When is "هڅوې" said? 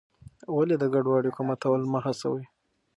2.05-2.45